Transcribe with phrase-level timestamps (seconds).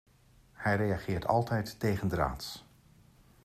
[0.53, 2.65] Hij reageert altijd tegendraads.